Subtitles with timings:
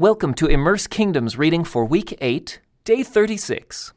[0.00, 3.92] Welcome to Immerse Kingdom's reading for week 8, day 36.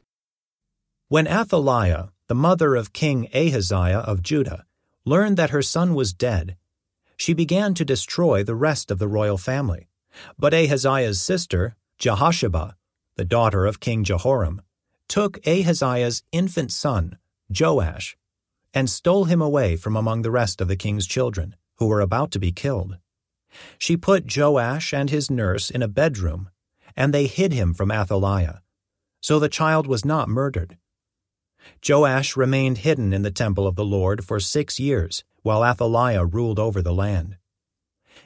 [1.09, 4.66] When Athaliah, the mother of King Ahaziah of Judah,
[5.06, 6.58] learned that her son was dead,
[7.17, 9.89] she began to destroy the rest of the royal family.
[10.39, 12.74] But Ahaziah's sister, Jehosheba,
[13.16, 14.64] the daughter of King Jehoram,
[15.08, 18.18] took Ahaziah's infant son, Joash,
[18.74, 22.32] and stole him away from among the rest of the king's children, who were about
[22.32, 22.98] to be killed.
[23.78, 26.50] She put Joash and his nurse in a bedroom,
[26.96, 28.62] and they hid him from Athaliah.
[29.22, 30.78] So the child was not murdered.
[31.88, 36.59] Joash remained hidden in the temple of the Lord for six years, while Athaliah ruled
[36.59, 37.38] over the land.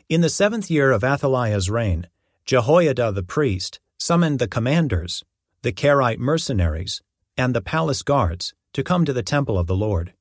[0.09, 2.07] In the seventh year of Athaliah's reign,
[2.45, 5.23] Jehoiada the priest summoned the commanders,
[5.63, 7.01] the Carite mercenaries,
[7.37, 10.13] and the palace guards to come to the temple of the Lord.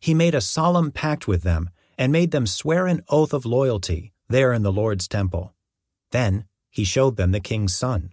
[0.00, 4.12] He made a solemn pact with them and made them swear an oath of loyalty
[4.28, 5.54] there in the Lord's temple.
[6.10, 8.12] Then he showed them the king's son.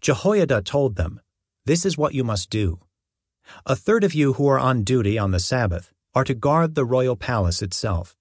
[0.00, 1.20] Jehoiada told them,
[1.64, 2.80] This is what you must do.
[3.66, 6.84] A third of you who are on duty on the Sabbath are to guard the
[6.84, 8.16] royal palace itself.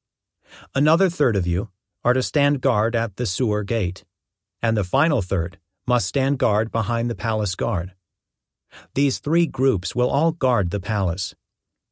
[0.76, 1.70] Another third of you
[2.04, 4.04] are to stand guard at the sewer gate,
[4.62, 7.94] and the final third must stand guard behind the palace guard.
[8.96, 11.36] These three groups will all guard the palace.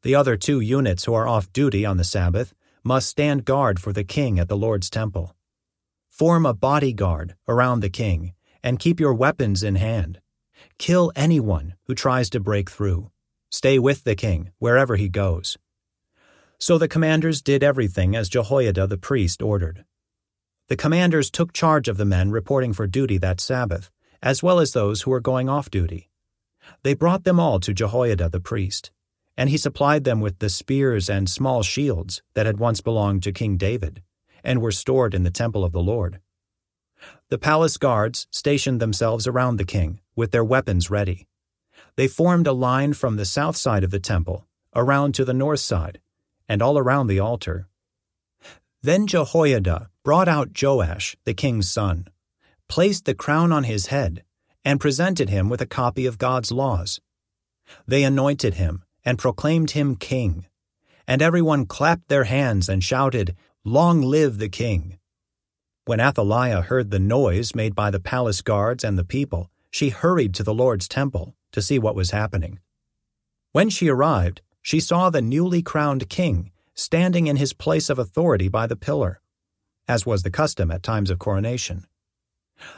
[0.03, 3.93] The other two units who are off duty on the Sabbath must stand guard for
[3.93, 5.35] the king at the Lord's temple.
[6.09, 10.19] Form a bodyguard around the king and keep your weapons in hand.
[10.77, 13.11] Kill anyone who tries to break through.
[13.49, 15.57] Stay with the king wherever he goes.
[16.57, 19.85] So the commanders did everything as Jehoiada the priest ordered.
[20.67, 24.73] The commanders took charge of the men reporting for duty that Sabbath, as well as
[24.73, 26.09] those who were going off duty.
[26.83, 28.91] They brought them all to Jehoiada the priest
[29.37, 33.31] and he supplied them with the spears and small shields that had once belonged to
[33.31, 34.01] King David,
[34.43, 36.19] and were stored in the temple of the Lord.
[37.29, 41.27] The palace guards stationed themselves around the king, with their weapons ready.
[41.95, 45.59] They formed a line from the south side of the temple, around to the north
[45.59, 45.99] side,
[46.47, 47.67] and all around the altar.
[48.83, 52.07] Then Jehoiada brought out Joash, the king's son,
[52.67, 54.23] placed the crown on his head,
[54.63, 56.99] and presented him with a copy of God's laws.
[57.87, 60.45] They anointed him and proclaimed him king.
[61.07, 64.97] And everyone clapped their hands and shouted, Long live the king!
[65.85, 70.33] When Athaliah heard the noise made by the palace guards and the people, she hurried
[70.35, 72.59] to the Lord's temple to see what was happening.
[73.51, 78.47] When she arrived, she saw the newly crowned king standing in his place of authority
[78.47, 79.21] by the pillar,
[79.87, 81.85] as was the custom at times of coronation.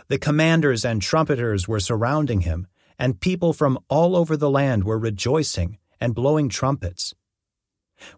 [0.07, 2.67] The commanders and trumpeters were surrounding him,
[2.97, 7.15] and people from all over the land were rejoicing and blowing trumpets.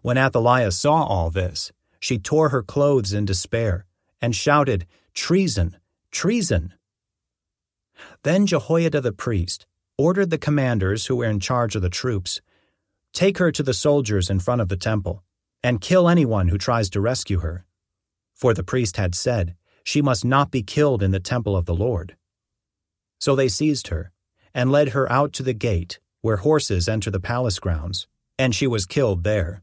[0.02, 1.70] When Athaliah saw all this,
[2.00, 3.86] she tore her clothes in despair
[4.20, 5.76] and shouted, Treason!
[6.10, 6.74] Treason!
[8.24, 9.66] Then Jehoiada the priest
[9.96, 12.40] ordered the commanders who were in charge of the troops
[13.12, 15.22] Take her to the soldiers in front of the temple,
[15.62, 17.64] and kill anyone who tries to rescue her.
[18.34, 19.54] For the priest had said,
[19.84, 22.16] She must not be killed in the temple of the Lord.
[23.18, 24.10] So they seized her,
[24.52, 28.66] and led her out to the gate where horses enter the palace grounds, and she
[28.66, 29.62] was killed there.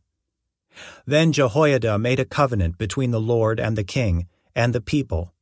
[1.05, 5.33] Then Jehoiada made a covenant between the Lord and the king and the people,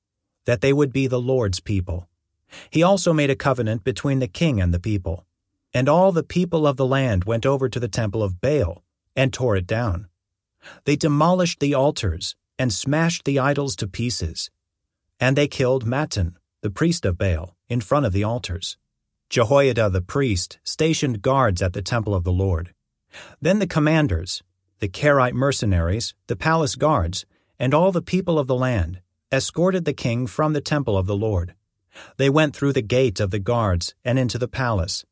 [0.45, 2.09] that they would be the Lord's people.
[2.71, 5.27] He also made a covenant between the king and the people.
[5.75, 8.83] And all the people of the land went over to the temple of Baal
[9.15, 10.07] and tore it down.
[10.85, 14.49] They demolished the altars and smashed the idols to pieces.
[15.19, 18.77] And they killed Mattan, the priest of Baal, in front of the altars.
[19.31, 22.74] Jehoiada the priest stationed guards at the temple of the Lord.
[23.40, 24.44] Then the commanders,
[24.80, 27.25] the Carite mercenaries, the palace guards,
[27.58, 29.00] and all the people of the land
[29.31, 31.56] escorted the king from the temple of the Lord.
[32.18, 35.06] They went through the gate of the guards and into the palace,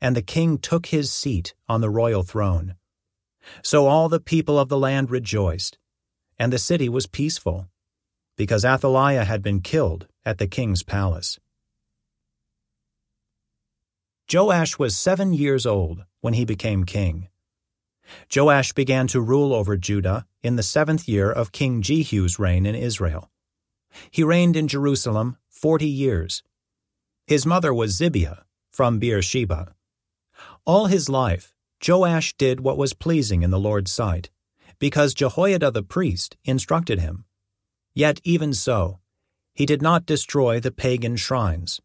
[0.00, 2.76] and the king took his seat on the royal throne.
[3.60, 5.78] So all the people of the land rejoiced,
[6.38, 7.66] and the city was peaceful,
[8.36, 11.40] because Athaliah had been killed at the king's palace.
[14.34, 17.28] Joash was seven years old when he became king.
[18.34, 22.74] Joash began to rule over Judah in the seventh year of King Jehu's reign in
[22.74, 23.30] Israel.
[24.10, 26.42] He reigned in Jerusalem forty years.
[27.28, 28.42] His mother was Zibiah
[28.72, 29.72] from Beersheba.
[30.64, 31.54] All his life,
[31.86, 34.30] Joash did what was pleasing in the Lord's sight,
[34.80, 37.24] because Jehoiada the priest instructed him.
[37.94, 38.98] Yet even so,
[39.54, 41.80] he did not destroy the pagan shrines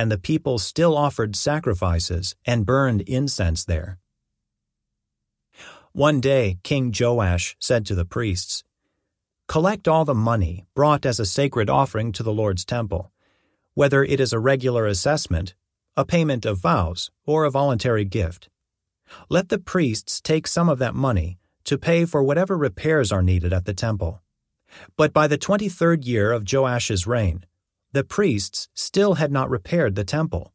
[0.00, 3.98] and the people still offered sacrifices and burned incense there.
[5.92, 8.64] One day, King Joash said to the priests,
[9.46, 13.12] Collect all the money brought as a sacred offering to the Lord's temple,
[13.74, 15.52] whether it is a regular assessment,
[15.98, 18.48] a payment of vows, or a voluntary gift.
[19.28, 23.52] Let the priests take some of that money to pay for whatever repairs are needed
[23.52, 24.22] at the temple.
[24.96, 27.44] But by the 23rd year of Joash's reign,
[27.92, 30.52] the priests still had not repaired the temple.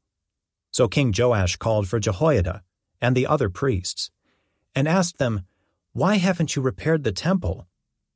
[0.71, 2.63] So King Joash called for Jehoiada
[3.01, 4.11] and the other priests
[4.73, 5.41] and asked them,
[5.93, 7.67] Why haven't you repaired the temple?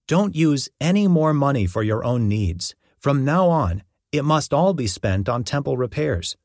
[0.08, 2.76] Don't use any more money for your own needs.
[2.98, 6.36] From now on, it must all be spent on temple repairs.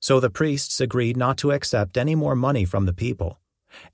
[0.00, 3.38] So the priests agreed not to accept any more money from the people,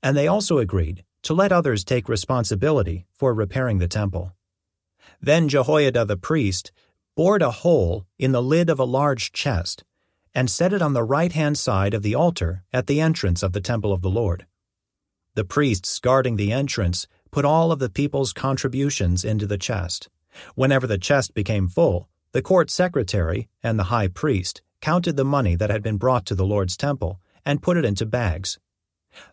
[0.03, 4.33] and they also agreed to let others take responsibility for repairing the temple.
[5.21, 6.71] Then Jehoiada the priest
[7.17, 9.83] bored a hole in the lid of a large chest
[10.35, 13.55] and set it on the right hand side of the altar at the entrance of
[13.55, 14.45] the temple of the Lord.
[15.35, 20.11] The priests guarding the entrance put all of the people's contributions into the chest.
[20.55, 25.57] Whenever the chest became full, the court secretary and the high priest counted the money
[25.57, 28.59] that had been brought to the Lord's temple and put it into bags.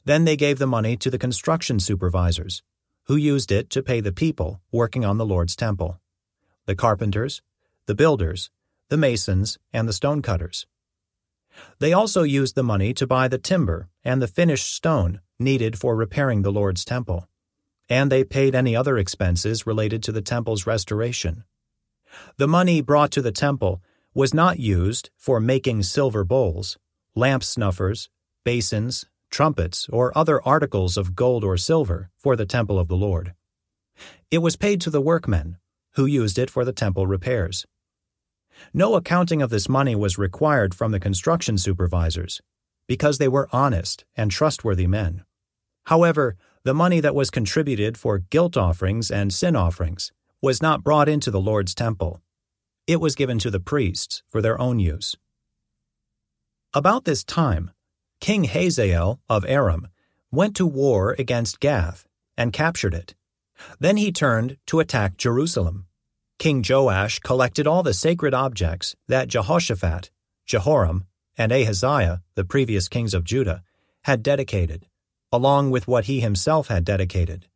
[0.06, 2.64] Then they gave the money to the construction supervisors,
[3.08, 6.00] who used it to pay the people working on the Lord's temple
[6.66, 7.42] the carpenters,
[7.86, 8.50] the builders,
[8.90, 10.66] the masons, and the stonecutters.
[11.80, 15.96] They also used the money to buy the timber and the finished stone needed for
[15.96, 17.28] repairing the Lord's temple,
[17.90, 21.44] and they paid any other expenses related to the temple's restoration.
[22.38, 23.82] The money brought to the temple
[24.14, 26.78] was not used for making silver bowls,
[27.16, 28.10] lamp snuffers,
[28.44, 33.34] basins, trumpets, or other articles of gold or silver for the temple of the Lord.
[34.30, 35.58] It was paid to the workmen,
[35.96, 37.66] who used it for the temple repairs.
[38.74, 42.42] No accounting of this money was required from the construction supervisors,
[42.88, 45.24] because they were honest and trustworthy men.
[45.86, 50.12] However, the money that was contributed for guilt offerings and sin offerings
[50.42, 52.22] was not brought into the Lord's temple.
[52.88, 55.16] It was given to the priests for their own use.
[56.74, 57.72] About this time,
[58.20, 59.88] King Hazael of Aram
[60.32, 62.08] went to war against Gath
[62.38, 63.14] and captured it.
[63.80, 65.86] Then he turned to attack Jerusalem.
[66.44, 70.12] King Joash collected all the sacred objects that Jehoshaphat,
[70.46, 71.06] Jehoram,
[71.38, 73.64] and Ahaziah, the previous kings of Judah,
[74.02, 74.86] had dedicated,
[75.32, 77.48] along with what he himself had dedicated.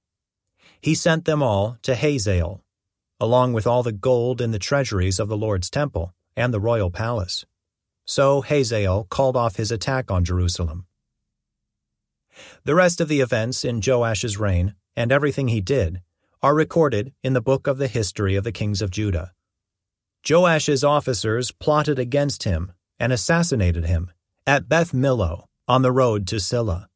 [0.80, 2.64] He sent them all to Hazael,
[3.20, 6.90] along with all the gold in the treasuries of the Lord's temple and the royal
[6.90, 7.46] palace.
[8.06, 10.86] So Hazael called off his attack on Jerusalem.
[12.64, 16.04] The rest of the events in Joash's reign and everything he did
[16.42, 19.34] are recorded in the book of the history of the kings of Judah.
[20.28, 24.12] Joash's officers plotted against him and assassinated him
[24.46, 26.90] at Beth Millo on the road to Silla.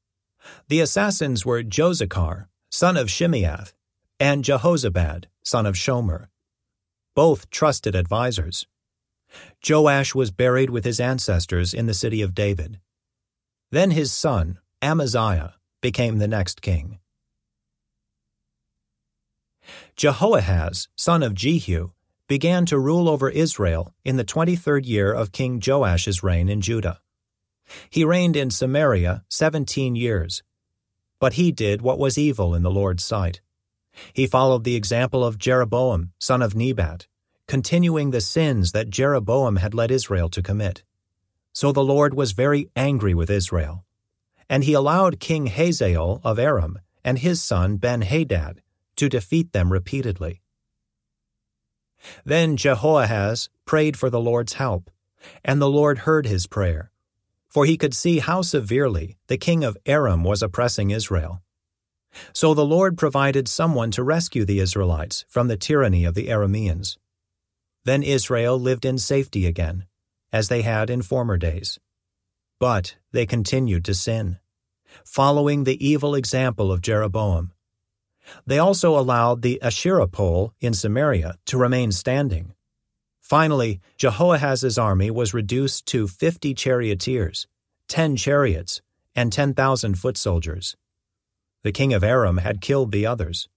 [0.67, 3.73] The assassins were Jozacar, son of Shimeath,
[4.19, 6.27] and Jehozabad, son of Shomer,
[7.15, 8.67] both trusted advisers.
[9.67, 12.79] Joash was buried with his ancestors in the city of David.
[13.71, 16.99] Then his son, Amaziah, became the next king.
[19.95, 21.91] Jehoahaz, son of Jehu,
[22.27, 27.01] began to rule over Israel in the 23rd year of King Joash's reign in Judah.
[27.89, 30.43] He reigned in Samaria 17 years,
[31.19, 33.41] but he did what was evil in the Lord's sight.
[34.13, 37.07] He followed the example of Jeroboam, son of Nebat,
[37.47, 40.83] continuing the sins that Jeroboam had led Israel to commit.
[41.53, 43.83] So the Lord was very angry with Israel.
[44.49, 48.61] And he allowed King Hazael of Aram and his son Ben-Hadad
[49.01, 50.43] to defeat them repeatedly.
[52.23, 54.91] Then Jehoahaz prayed for the Lord's help,
[55.43, 56.91] and the Lord heard his prayer,
[57.49, 61.41] for he could see how severely the king of Aram was oppressing Israel.
[62.31, 66.97] So the Lord provided someone to rescue the Israelites from the tyranny of the Arameans.
[67.83, 69.87] Then Israel lived in safety again,
[70.31, 71.79] as they had in former days.
[72.59, 74.37] But they continued to sin,
[75.03, 77.53] following the evil example of Jeroboam.
[78.45, 82.53] They also allowed the Asherah pole in Samaria to remain standing.
[83.19, 87.47] Finally, Jehoahaz's army was reduced to fifty charioteers,
[87.87, 88.81] ten chariots,
[89.15, 90.75] and ten thousand foot soldiers.
[91.63, 93.47] The king of Aram had killed the others,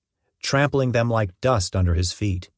[0.42, 2.50] trampling them like dust under his feet.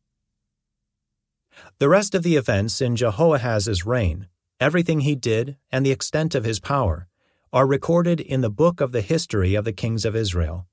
[1.78, 4.28] The rest of the events in Jehoahaz's reign,
[4.60, 7.08] everything he did, and the extent of his power,
[7.52, 10.66] are recorded in the book of the history of the kings of Israel.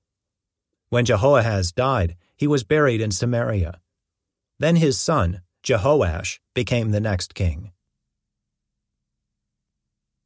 [0.94, 3.82] When Jehoahaz died, he was buried in Samaria.
[4.60, 7.72] Then his son, Jehoash, became the next king.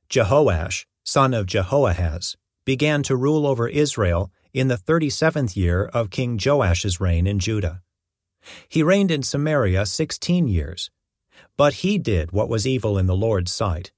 [0.09, 6.09] Jehoash, son of Jehoahaz, began to rule over Israel in the thirty seventh year of
[6.09, 7.81] King Joash's reign in Judah.
[8.67, 10.91] He reigned in Samaria sixteen years,
[11.55, 13.93] But he did what was evil in the Lord's sight.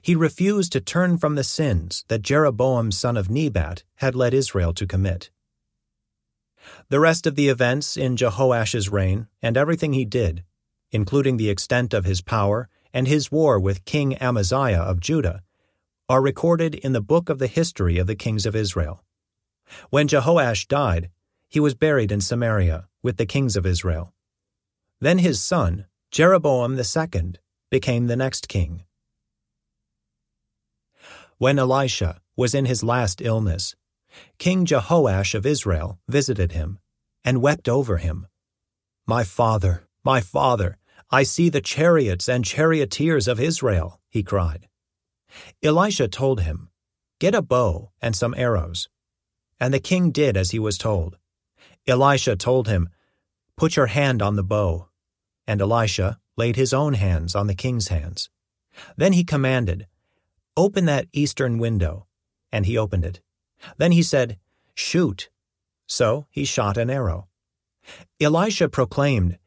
[0.00, 4.72] He refused to turn from the sins that Jeroboam son of Nebat had led Israel
[4.72, 5.28] to commit.
[6.88, 10.44] The rest of the events in Jehoash's reign and everything he did,
[10.90, 15.42] including the extent of his power and his war with King Amaziah of Judah,
[16.08, 19.02] are recorded in the book of the history of the kings of Israel.
[19.90, 21.10] When Jehoash died,
[21.48, 24.12] he was buried in Samaria with the kings of Israel.
[25.00, 27.34] Then his son, Jeroboam II,
[27.70, 28.84] became the next king.
[31.38, 33.74] When Elisha was in his last illness,
[34.38, 36.78] King Jehoash of Israel visited him
[37.24, 38.26] and wept over him.
[39.06, 40.78] My father, my father,
[41.10, 44.68] I see the chariots and charioteers of Israel, he cried.
[45.62, 46.70] Elisha told him,
[47.20, 48.88] Get a bow and some arrows.
[49.60, 51.16] And the king did as he was told.
[51.86, 52.88] Elisha told him,
[53.56, 54.88] Put your hand on the bow.
[55.46, 58.30] And Elisha laid his own hands on the king's hands.
[58.96, 59.86] Then he commanded,
[60.56, 62.06] Open that eastern window.
[62.50, 63.20] And he opened it.
[63.76, 64.38] Then he said,
[64.74, 65.30] Shoot.
[65.86, 67.28] So he shot an arrow.
[68.20, 69.38] Elisha proclaimed,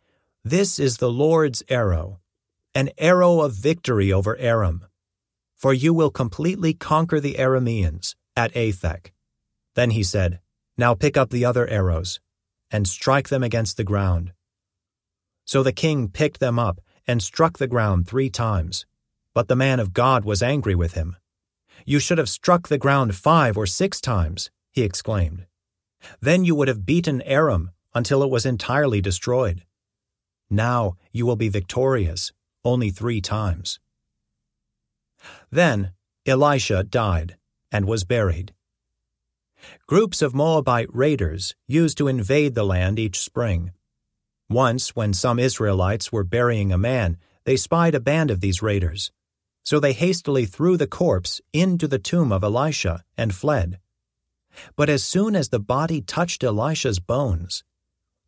[0.44, 2.20] This is the Lord's arrow,
[2.76, 4.86] an arrow of victory over Aram.
[5.56, 9.12] For you will completely conquer the Arameans at Aphek.
[9.74, 10.40] Then he said,
[10.78, 12.20] Now pick up the other arrows,
[12.70, 14.34] and strike them against the ground.
[15.46, 18.86] So the king picked them up and struck the ground three times.
[19.34, 21.16] But the man of God was angry with him.
[21.86, 25.46] You should have struck the ground five or six times, he exclaimed.
[26.22, 29.64] Then you would have beaten Aram until it was entirely destroyed.
[30.50, 32.32] Now you will be victorious
[32.64, 33.80] only three times.
[35.52, 35.94] Then
[36.26, 37.38] Elisha died
[37.72, 38.54] and was buried.
[39.88, 43.72] Groups of Moabite raiders used to invade the land each spring.
[44.50, 49.12] Once, when some Israelites were burying a man, they spied a band of these raiders.
[49.68, 53.80] So they hastily threw the corpse into the tomb of Elisha and fled.
[54.78, 57.66] But as soon as the body touched Elisha's bones,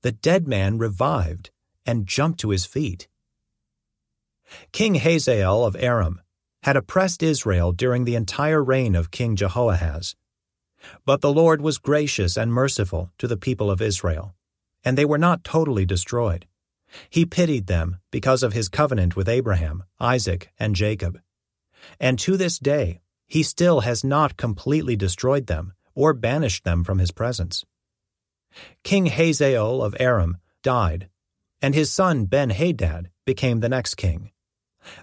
[0.01, 1.51] the dead man revived
[1.86, 3.08] and jumped to his feet.
[4.74, 6.19] King Hazael of Aram
[6.63, 10.17] had oppressed Israel during the entire reign of King Jehoahaz.
[11.05, 14.36] But the Lord was gracious and merciful to the people of Israel
[14.84, 16.48] and they were not totally destroyed.
[17.10, 21.22] He pitied them because of his covenant with Abraham, Isaac, and Jacob.
[22.00, 27.00] And to this day, he still has not completely destroyed them or banished them from
[27.00, 27.65] his presence.
[28.83, 31.09] King Hazael of Aram died,
[31.62, 34.31] and his son Ben Hadad became the next king.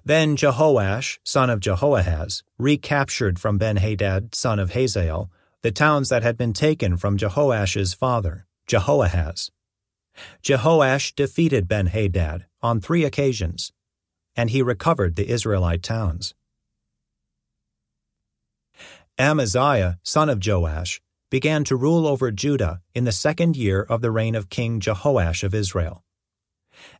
[0.04, 5.30] Then Jehoash, son of Jehoahaz, recaptured from Ben Hadad, son of Hazael,
[5.62, 9.50] the towns that had been taken from Jehoash's father, Jehoahaz.
[10.42, 13.72] Jehoash defeated Ben Hadad on three occasions,
[14.34, 16.34] and he recovered the Israelite towns.
[19.18, 24.10] Amaziah, son of Joash, began to rule over Judah in the second year of the
[24.10, 26.04] reign of King Jehoash of Israel.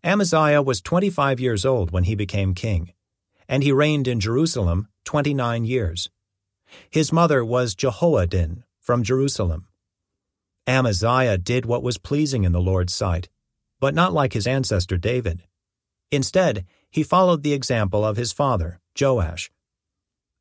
[0.03, 2.95] Amaziah was 25 years old when he became king,
[3.51, 6.09] and he reigned in Jerusalem 29 years.
[6.89, 9.67] His mother was Jehoaddin from Jerusalem.
[10.67, 13.29] Amaziah did what was pleasing in the Lord's sight,
[13.79, 15.43] but not like his ancestor David.
[16.11, 19.51] Instead, he followed the example of his father, Joash.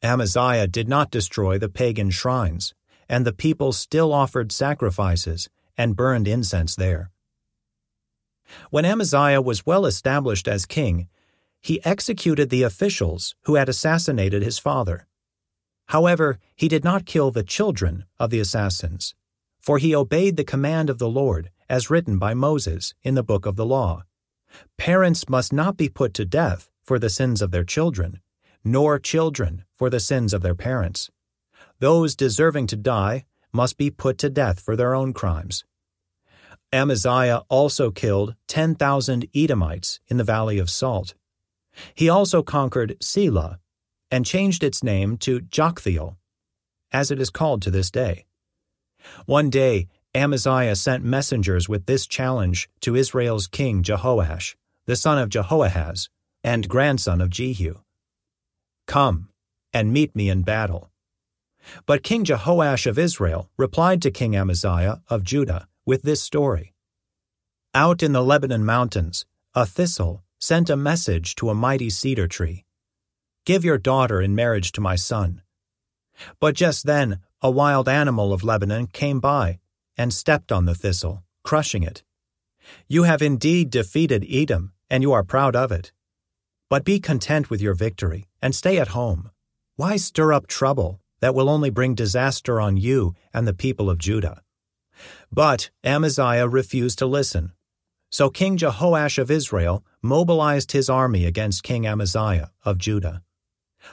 [0.06, 2.74] Amaziah did not destroy the pagan shrines,
[3.10, 7.12] and the people still offered sacrifices and burned incense there.
[8.70, 11.08] When Amaziah was well established as king,
[11.60, 15.08] he executed the officials who had assassinated his father.
[15.88, 19.16] However, he did not kill the children of the assassins
[19.66, 23.48] for he obeyed the command of the Lord, as written by Moses in the book
[23.48, 24.04] of the law.
[24.78, 28.20] Parents must not be put to death for the sins of their children,
[28.66, 31.12] nor children for the sins of their parents.
[31.80, 35.64] Those deserving to die must be put to death for their own crimes.
[36.74, 41.14] Amaziah also killed 10,000 Edomites in the Valley of Salt.
[41.94, 43.60] He also conquered Selah
[44.10, 46.16] and changed its name to Joktheel,
[46.92, 48.26] as it is called to this day.
[49.26, 54.56] One day, Amaziah sent messengers with this challenge to Israel's king Jehoash,
[54.86, 56.10] the son of Jehoahaz,
[56.44, 57.85] and grandson of Jehu
[58.88, 59.30] Come
[59.74, 60.92] and meet me in battle.
[61.86, 66.74] But King Jehoash of Israel replied to King Amaziah of Judah with this story
[67.74, 72.66] Out in the Lebanon mountains, a thistle sent a message to a mighty cedar tree
[73.46, 75.44] Give your daughter in marriage to my son.
[76.40, 79.60] But just then a wild animal of Lebanon came by
[79.98, 82.04] and stepped on the thistle, crushing it.
[82.88, 85.92] You have indeed defeated Edom, and you are proud of it.
[86.76, 89.32] But be content with your victory and stay at home.
[89.78, 93.98] Why stir up trouble that will only bring disaster on you and the people of
[93.98, 94.42] Judah?
[95.32, 97.54] But Amaziah refused to listen.
[98.10, 103.24] So King Jehoash of Israel mobilized his army against King Amaziah of Judah.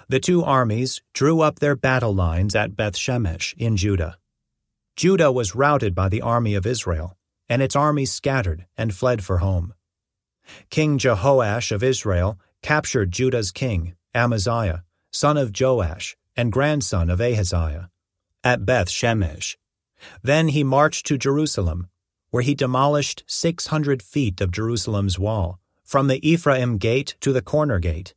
[0.08, 4.18] The two armies drew up their battle lines at Bethshemesh in Judah.
[4.96, 7.16] Judah was routed by the army of Israel,
[7.48, 9.72] and its army scattered and fled for home.
[10.68, 17.90] King Jehoash of Israel captured Judah's king, Amaziah, son of Joash and grandson of Ahaziah,
[18.42, 19.57] at Beth Shemesh.
[20.23, 21.88] Then he marched to Jerusalem,
[22.31, 27.78] where he demolished 600 feet of Jerusalem's wall, from the Ephraim gate to the corner
[27.78, 28.14] gate.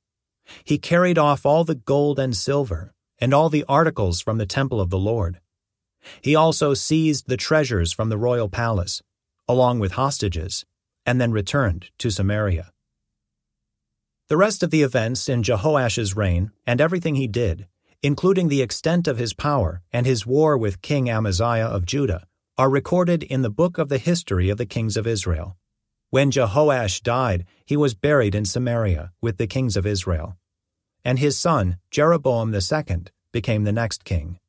[0.64, 4.80] He carried off all the gold and silver, and all the articles from the temple
[4.80, 5.40] of the Lord.
[6.22, 9.02] He also seized the treasures from the royal palace,
[9.48, 10.66] along with hostages,
[11.06, 12.72] and then returned to Samaria.
[14.28, 17.68] The rest of the events in Jehoash's reign and everything he did,
[18.02, 22.26] including the extent of his power and his war with King Amaziah of Judah,
[22.58, 25.58] are recorded in the book of the history of the kings of Israel.
[26.10, 30.38] When Jehoash died, he was buried in Samaria with the kings of Israel.
[31.04, 34.40] And his son, Jeroboam II, became the next king.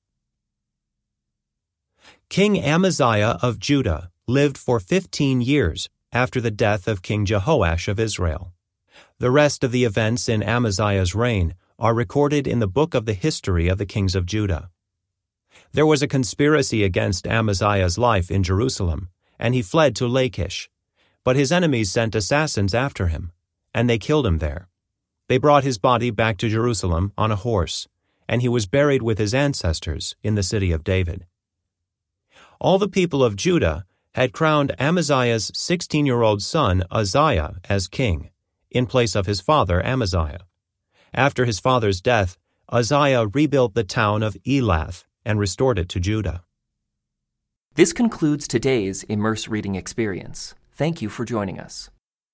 [2.31, 8.01] King Amaziah of Judah lived for fifteen years after the death of King Jehoash of
[8.01, 8.55] Israel.
[9.19, 13.15] The rest of the events in Amaziah's reign are recorded in the book of the
[13.15, 14.71] history of the kings of Judah.
[15.73, 20.71] There was a conspiracy against Amaziah's life in Jerusalem, and he fled to Lachish.
[21.25, 23.33] But his enemies sent assassins after him,
[23.75, 24.69] and they killed him there.
[25.29, 27.89] They brought his body back to Jerusalem on a horse,
[28.29, 31.27] and he was buried with his ancestors in the city of David.
[32.61, 33.85] All the people of Judah
[34.15, 38.31] had crowned Amaziah's 16 year old son Uzziah as king
[38.71, 40.47] in place of his father Amaziah.
[41.15, 42.37] After his father's death,
[42.69, 46.43] Uzziah rebuilt the town of Elath and restored it to Judah.
[47.75, 50.55] This concludes today's Immerse Reading Experience.
[50.73, 51.91] Thank you for joining us.